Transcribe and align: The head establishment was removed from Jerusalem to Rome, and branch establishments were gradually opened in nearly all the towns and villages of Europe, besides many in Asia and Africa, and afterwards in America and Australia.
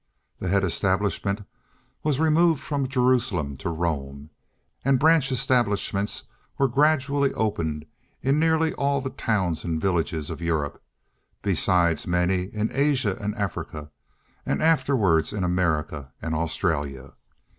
The 0.39 0.47
head 0.47 0.63
establishment 0.63 1.43
was 2.01 2.19
removed 2.19 2.59
from 2.59 2.87
Jerusalem 2.87 3.55
to 3.57 3.69
Rome, 3.69 4.31
and 4.83 4.97
branch 4.97 5.31
establishments 5.31 6.23
were 6.57 6.67
gradually 6.67 7.31
opened 7.33 7.85
in 8.23 8.39
nearly 8.39 8.73
all 8.73 8.99
the 8.99 9.11
towns 9.11 9.63
and 9.63 9.79
villages 9.79 10.31
of 10.31 10.41
Europe, 10.41 10.81
besides 11.43 12.07
many 12.07 12.45
in 12.45 12.71
Asia 12.73 13.15
and 13.21 13.35
Africa, 13.35 13.91
and 14.43 14.59
afterwards 14.63 15.33
in 15.33 15.43
America 15.43 16.11
and 16.19 16.33
Australia. 16.33 17.13